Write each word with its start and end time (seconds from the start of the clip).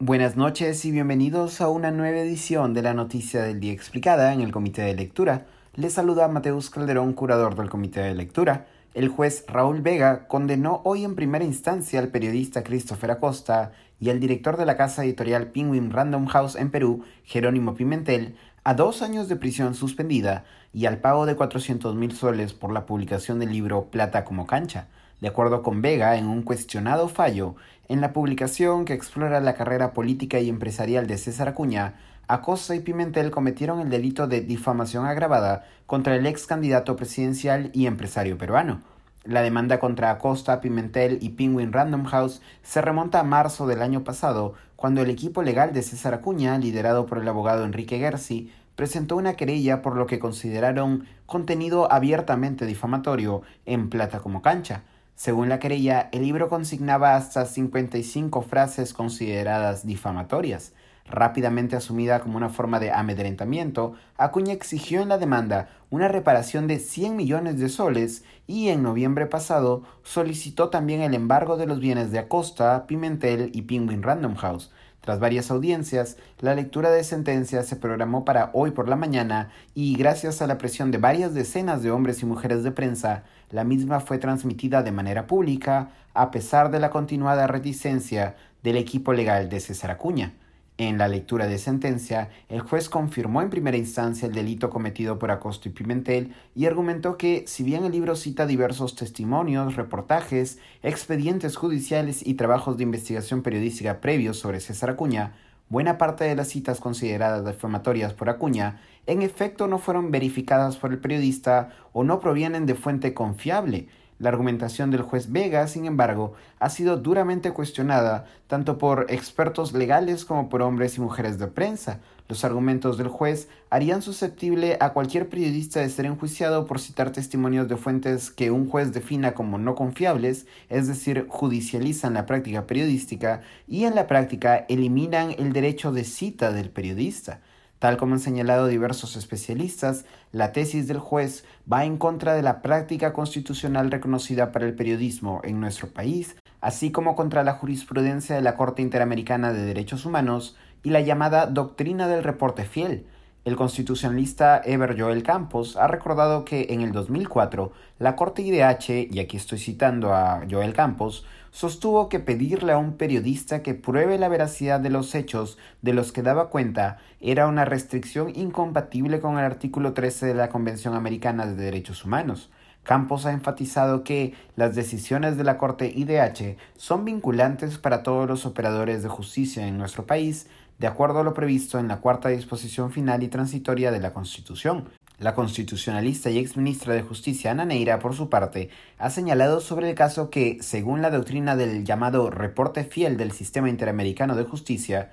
Buenas 0.00 0.36
noches 0.36 0.84
y 0.84 0.90
bienvenidos 0.90 1.60
a 1.60 1.68
una 1.68 1.92
nueva 1.92 2.18
edición 2.18 2.74
de 2.74 2.82
la 2.82 2.94
Noticia 2.94 3.44
del 3.44 3.60
Día 3.60 3.72
Explicada 3.72 4.32
en 4.32 4.40
el 4.40 4.50
Comité 4.50 4.82
de 4.82 4.96
Lectura. 4.96 5.46
Les 5.76 5.92
saluda 5.92 6.26
Mateus 6.26 6.68
Calderón, 6.68 7.12
curador 7.12 7.54
del 7.54 7.70
Comité 7.70 8.00
de 8.00 8.14
Lectura. 8.16 8.66
El 8.92 9.08
juez 9.08 9.44
Raúl 9.46 9.82
Vega 9.82 10.26
condenó 10.26 10.80
hoy 10.82 11.04
en 11.04 11.14
primera 11.14 11.44
instancia 11.44 12.00
al 12.00 12.08
periodista 12.08 12.64
Christopher 12.64 13.12
Acosta 13.12 13.70
y 14.00 14.10
al 14.10 14.18
director 14.18 14.56
de 14.56 14.66
la 14.66 14.76
casa 14.76 15.04
editorial 15.04 15.52
Penguin 15.52 15.92
Random 15.92 16.26
House 16.26 16.56
en 16.56 16.72
Perú, 16.72 17.04
Jerónimo 17.22 17.76
Pimentel, 17.76 18.34
a 18.64 18.74
dos 18.74 19.00
años 19.00 19.28
de 19.28 19.36
prisión 19.36 19.76
suspendida 19.76 20.44
y 20.72 20.86
al 20.86 20.98
pago 20.98 21.24
de 21.24 21.36
400 21.36 21.94
mil 21.94 22.10
soles 22.10 22.52
por 22.52 22.72
la 22.72 22.84
publicación 22.84 23.38
del 23.38 23.52
libro 23.52 23.84
Plata 23.92 24.24
como 24.24 24.44
cancha. 24.44 24.88
De 25.24 25.30
acuerdo 25.30 25.62
con 25.62 25.80
Vega, 25.80 26.18
en 26.18 26.26
un 26.26 26.42
cuestionado 26.42 27.08
fallo, 27.08 27.54
en 27.88 28.02
la 28.02 28.12
publicación 28.12 28.84
que 28.84 28.92
explora 28.92 29.40
la 29.40 29.54
carrera 29.54 29.94
política 29.94 30.38
y 30.38 30.50
empresarial 30.50 31.06
de 31.06 31.16
César 31.16 31.48
Acuña, 31.48 31.94
Acosta 32.28 32.74
y 32.74 32.80
Pimentel 32.80 33.30
cometieron 33.30 33.80
el 33.80 33.88
delito 33.88 34.26
de 34.26 34.42
difamación 34.42 35.06
agravada 35.06 35.64
contra 35.86 36.14
el 36.14 36.26
ex 36.26 36.46
candidato 36.46 36.94
presidencial 36.96 37.70
y 37.72 37.86
empresario 37.86 38.36
peruano. 38.36 38.82
La 39.24 39.40
demanda 39.40 39.80
contra 39.80 40.10
Acosta, 40.10 40.60
Pimentel 40.60 41.16
y 41.22 41.30
Penguin 41.30 41.72
Random 41.72 42.04
House 42.04 42.42
se 42.62 42.82
remonta 42.82 43.20
a 43.20 43.24
marzo 43.24 43.66
del 43.66 43.80
año 43.80 44.04
pasado, 44.04 44.52
cuando 44.76 45.00
el 45.00 45.08
equipo 45.08 45.42
legal 45.42 45.72
de 45.72 45.80
César 45.80 46.12
Acuña, 46.12 46.58
liderado 46.58 47.06
por 47.06 47.16
el 47.16 47.26
abogado 47.26 47.64
Enrique 47.64 47.98
Gersi, 47.98 48.52
presentó 48.76 49.16
una 49.16 49.36
querella 49.36 49.80
por 49.80 49.96
lo 49.96 50.06
que 50.06 50.18
consideraron 50.18 51.06
contenido 51.24 51.90
abiertamente 51.90 52.66
difamatorio 52.66 53.40
en 53.64 53.88
Plata 53.88 54.20
como 54.20 54.42
cancha. 54.42 54.82
Según 55.16 55.48
la 55.48 55.60
querella, 55.60 56.08
el 56.10 56.22
libro 56.22 56.48
consignaba 56.48 57.14
hasta 57.14 57.46
55 57.46 58.42
frases 58.42 58.92
consideradas 58.92 59.86
difamatorias. 59.86 60.72
Rápidamente 61.06 61.76
asumida 61.76 62.20
como 62.20 62.36
una 62.36 62.48
forma 62.48 62.80
de 62.80 62.90
amedrentamiento, 62.90 63.94
Acuña 64.16 64.52
exigió 64.52 65.02
en 65.02 65.10
la 65.10 65.18
demanda 65.18 65.68
una 65.90 66.08
reparación 66.08 66.66
de 66.66 66.78
100 66.78 67.14
millones 67.14 67.60
de 67.60 67.68
soles 67.68 68.24
y 68.46 68.68
en 68.68 68.82
noviembre 68.82 69.26
pasado 69.26 69.84
solicitó 70.02 70.70
también 70.70 71.02
el 71.02 71.14
embargo 71.14 71.56
de 71.56 71.66
los 71.66 71.78
bienes 71.78 72.10
de 72.10 72.18
Acosta, 72.18 72.86
Pimentel 72.86 73.50
y 73.52 73.62
Penguin 73.62 74.02
Random 74.02 74.34
House, 74.34 74.72
tras 75.04 75.20
varias 75.20 75.50
audiencias, 75.50 76.16
la 76.40 76.54
lectura 76.54 76.90
de 76.90 77.04
sentencia 77.04 77.62
se 77.62 77.76
programó 77.76 78.24
para 78.24 78.48
hoy 78.54 78.70
por 78.70 78.88
la 78.88 78.96
mañana 78.96 79.50
y 79.74 79.96
gracias 79.96 80.40
a 80.40 80.46
la 80.46 80.56
presión 80.56 80.90
de 80.90 80.96
varias 80.96 81.34
decenas 81.34 81.82
de 81.82 81.90
hombres 81.90 82.22
y 82.22 82.26
mujeres 82.26 82.62
de 82.62 82.72
prensa, 82.72 83.24
la 83.50 83.64
misma 83.64 84.00
fue 84.00 84.16
transmitida 84.16 84.82
de 84.82 84.92
manera 84.92 85.26
pública 85.26 85.90
a 86.14 86.30
pesar 86.30 86.70
de 86.70 86.80
la 86.80 86.88
continuada 86.88 87.46
reticencia 87.46 88.34
del 88.62 88.78
equipo 88.78 89.12
legal 89.12 89.50
de 89.50 89.60
César 89.60 89.90
Acuña. 89.90 90.32
En 90.76 90.98
la 90.98 91.06
lectura 91.06 91.46
de 91.46 91.58
sentencia, 91.58 92.30
el 92.48 92.60
juez 92.60 92.88
confirmó 92.88 93.42
en 93.42 93.50
primera 93.50 93.76
instancia 93.76 94.26
el 94.26 94.34
delito 94.34 94.70
cometido 94.70 95.20
por 95.20 95.30
Acosto 95.30 95.68
y 95.68 95.72
Pimentel 95.72 96.34
y 96.56 96.66
argumentó 96.66 97.16
que, 97.16 97.44
si 97.46 97.62
bien 97.62 97.84
el 97.84 97.92
libro 97.92 98.16
cita 98.16 98.44
diversos 98.44 98.96
testimonios, 98.96 99.76
reportajes, 99.76 100.58
expedientes 100.82 101.54
judiciales 101.54 102.26
y 102.26 102.34
trabajos 102.34 102.76
de 102.76 102.82
investigación 102.82 103.42
periodística 103.42 104.00
previos 104.00 104.36
sobre 104.36 104.58
César 104.58 104.90
Acuña, 104.90 105.34
buena 105.68 105.96
parte 105.96 106.24
de 106.24 106.34
las 106.34 106.48
citas 106.48 106.80
consideradas 106.80 107.44
defamatorias 107.44 108.12
por 108.12 108.28
Acuña 108.28 108.80
en 109.06 109.22
efecto 109.22 109.68
no 109.68 109.78
fueron 109.78 110.10
verificadas 110.10 110.76
por 110.76 110.90
el 110.90 110.98
periodista 110.98 111.70
o 111.92 112.04
no 112.04 112.20
provienen 112.20 112.64
de 112.66 112.74
fuente 112.74 113.12
confiable, 113.12 113.88
la 114.18 114.28
argumentación 114.28 114.90
del 114.90 115.02
juez 115.02 115.30
Vega, 115.32 115.66
sin 115.66 115.86
embargo, 115.86 116.34
ha 116.58 116.70
sido 116.70 116.96
duramente 116.96 117.52
cuestionada 117.52 118.26
tanto 118.46 118.78
por 118.78 119.06
expertos 119.08 119.72
legales 119.72 120.24
como 120.24 120.48
por 120.48 120.62
hombres 120.62 120.96
y 120.96 121.00
mujeres 121.00 121.38
de 121.38 121.48
prensa. 121.48 122.00
Los 122.28 122.44
argumentos 122.44 122.96
del 122.96 123.08
juez 123.08 123.48
harían 123.68 124.00
susceptible 124.00 124.78
a 124.80 124.94
cualquier 124.94 125.28
periodista 125.28 125.80
de 125.80 125.90
ser 125.90 126.06
enjuiciado 126.06 126.66
por 126.66 126.80
citar 126.80 127.10
testimonios 127.10 127.68
de 127.68 127.76
fuentes 127.76 128.30
que 128.30 128.50
un 128.50 128.68
juez 128.68 128.92
defina 128.92 129.34
como 129.34 129.58
no 129.58 129.74
confiables, 129.74 130.46
es 130.70 130.86
decir, 130.86 131.26
judicializan 131.28 132.14
la 132.14 132.24
práctica 132.24 132.66
periodística 132.66 133.42
y 133.68 133.84
en 133.84 133.94
la 133.94 134.06
práctica 134.06 134.64
eliminan 134.68 135.32
el 135.38 135.52
derecho 135.52 135.92
de 135.92 136.04
cita 136.04 136.52
del 136.52 136.70
periodista. 136.70 137.40
Tal 137.84 137.98
como 137.98 138.14
han 138.14 138.20
señalado 138.20 138.66
diversos 138.66 139.14
especialistas, 139.14 140.06
la 140.32 140.52
tesis 140.52 140.88
del 140.88 140.98
juez 140.98 141.44
va 141.70 141.84
en 141.84 141.98
contra 141.98 142.32
de 142.32 142.40
la 142.40 142.62
práctica 142.62 143.12
constitucional 143.12 143.90
reconocida 143.90 144.52
para 144.52 144.64
el 144.64 144.74
periodismo 144.74 145.42
en 145.44 145.60
nuestro 145.60 145.88
país, 145.88 146.34
así 146.62 146.90
como 146.90 147.14
contra 147.14 147.44
la 147.44 147.52
jurisprudencia 147.52 148.36
de 148.36 148.40
la 148.40 148.56
Corte 148.56 148.80
Interamericana 148.80 149.52
de 149.52 149.66
Derechos 149.66 150.06
Humanos 150.06 150.56
y 150.82 150.88
la 150.88 151.02
llamada 151.02 151.44
doctrina 151.44 152.08
del 152.08 152.24
reporte 152.24 152.64
fiel, 152.64 153.04
el 153.44 153.56
constitucionalista 153.56 154.62
Eber 154.64 154.98
Joel 154.98 155.22
Campos 155.22 155.76
ha 155.76 155.86
recordado 155.86 156.46
que 156.46 156.68
en 156.70 156.80
el 156.80 156.92
2004 156.92 157.72
la 157.98 158.16
Corte 158.16 158.40
IDH, 158.40 159.08
y 159.12 159.18
aquí 159.18 159.36
estoy 159.36 159.58
citando 159.58 160.14
a 160.14 160.42
Joel 160.50 160.72
Campos, 160.72 161.26
sostuvo 161.50 162.08
que 162.08 162.20
pedirle 162.20 162.72
a 162.72 162.78
un 162.78 162.96
periodista 162.96 163.62
que 163.62 163.74
pruebe 163.74 164.18
la 164.18 164.28
veracidad 164.28 164.80
de 164.80 164.90
los 164.90 165.14
hechos 165.14 165.58
de 165.82 165.92
los 165.92 166.10
que 166.10 166.22
daba 166.22 166.48
cuenta 166.48 166.98
era 167.20 167.46
una 167.46 167.66
restricción 167.66 168.32
incompatible 168.34 169.20
con 169.20 169.38
el 169.38 169.44
artículo 169.44 169.92
13 169.92 170.26
de 170.26 170.34
la 170.34 170.48
Convención 170.48 170.94
Americana 170.94 171.46
de 171.46 171.54
Derechos 171.54 172.04
Humanos. 172.04 172.50
Campos 172.82 173.24
ha 173.24 173.32
enfatizado 173.32 174.04
que 174.04 174.34
las 174.56 174.74
decisiones 174.74 175.36
de 175.36 175.44
la 175.44 175.56
Corte 175.56 175.86
IDH 175.94 176.56
son 176.76 177.04
vinculantes 177.04 177.78
para 177.78 178.02
todos 178.02 178.28
los 178.28 178.44
operadores 178.46 179.02
de 179.02 179.08
justicia 179.08 179.66
en 179.66 179.78
nuestro 179.78 180.06
país, 180.06 180.48
de 180.78 180.86
acuerdo 180.86 181.20
a 181.20 181.24
lo 181.24 181.34
previsto 181.34 181.78
en 181.78 181.88
la 181.88 182.00
cuarta 182.00 182.28
disposición 182.28 182.90
final 182.90 183.22
y 183.22 183.28
transitoria 183.28 183.90
de 183.90 184.00
la 184.00 184.12
Constitución. 184.12 184.88
La 185.18 185.34
constitucionalista 185.34 186.28
y 186.30 186.38
exministra 186.38 186.92
de 186.92 187.02
Justicia 187.02 187.52
Ana 187.52 187.64
Neira, 187.64 188.00
por 188.00 188.14
su 188.14 188.28
parte, 188.28 188.70
ha 188.98 189.10
señalado 189.10 189.60
sobre 189.60 189.90
el 189.90 189.94
caso 189.94 190.28
que, 190.28 190.58
según 190.60 191.02
la 191.02 191.10
doctrina 191.10 191.54
del 191.54 191.84
llamado 191.84 192.30
reporte 192.30 192.82
fiel 192.82 193.16
del 193.16 193.30
Sistema 193.30 193.70
Interamericano 193.70 194.34
de 194.34 194.42
Justicia, 194.44 195.12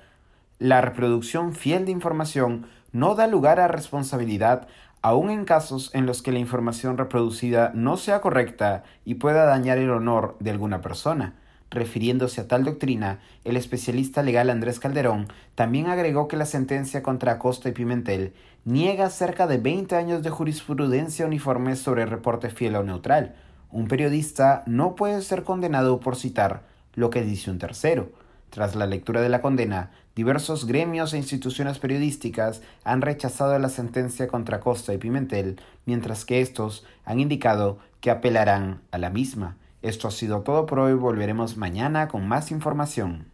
la 0.57 0.81
reproducción 0.81 1.53
fiel 1.53 1.85
de 1.85 1.91
información 1.91 2.65
no 2.91 3.13
da 3.13 3.27
lugar 3.27 3.59
a 3.59 3.67
responsabilidad 3.67 4.67
aun 5.01 5.29
en 5.29 5.45
casos 5.45 5.89
en 5.93 6.05
los 6.05 6.21
que 6.21 6.31
la 6.31 6.39
información 6.39 6.97
reproducida 6.97 7.71
no 7.73 7.97
sea 7.97 8.21
correcta 8.21 8.83
y 9.05 9.15
pueda 9.15 9.45
dañar 9.45 9.77
el 9.77 9.89
honor 9.89 10.35
de 10.39 10.51
alguna 10.51 10.81
persona. 10.81 11.35
Refiriéndose 11.71 12.41
a 12.41 12.47
tal 12.49 12.65
doctrina, 12.65 13.19
el 13.45 13.55
especialista 13.55 14.23
legal 14.23 14.49
Andrés 14.49 14.81
Calderón 14.81 15.27
también 15.55 15.87
agregó 15.87 16.27
que 16.27 16.35
la 16.35 16.45
sentencia 16.45 17.01
contra 17.01 17.31
Acosta 17.31 17.69
y 17.69 17.71
Pimentel 17.71 18.33
niega 18.65 19.09
cerca 19.09 19.47
de 19.47 19.57
20 19.57 19.95
años 19.95 20.21
de 20.21 20.29
jurisprudencia 20.29 21.25
uniforme 21.25 21.77
sobre 21.77 22.05
reporte 22.05 22.49
fiel 22.49 22.75
o 22.75 22.83
neutral. 22.83 23.35
Un 23.71 23.87
periodista 23.87 24.63
no 24.67 24.95
puede 24.95 25.21
ser 25.21 25.43
condenado 25.43 26.01
por 26.01 26.17
citar 26.17 26.63
lo 26.93 27.09
que 27.09 27.21
dice 27.21 27.49
un 27.49 27.57
tercero. 27.57 28.11
Tras 28.49 28.75
la 28.75 28.85
lectura 28.85 29.21
de 29.21 29.29
la 29.29 29.41
condena, 29.41 29.91
diversos 30.13 30.67
gremios 30.67 31.13
e 31.13 31.17
instituciones 31.17 31.79
periodísticas 31.79 32.61
han 32.83 33.01
rechazado 33.01 33.57
la 33.59 33.69
sentencia 33.69 34.27
contra 34.27 34.57
Acosta 34.57 34.93
y 34.93 34.97
Pimentel, 34.97 35.61
mientras 35.85 36.25
que 36.25 36.41
estos 36.41 36.85
han 37.05 37.21
indicado 37.21 37.79
que 38.01 38.11
apelarán 38.11 38.81
a 38.91 38.97
la 38.97 39.09
misma. 39.09 39.55
Esto 39.81 40.07
ha 40.07 40.11
sido 40.11 40.41
todo 40.41 40.67
por 40.67 40.79
hoy, 40.79 40.93
volveremos 40.93 41.57
mañana 41.57 42.07
con 42.07 42.27
más 42.27 42.51
información. 42.51 43.30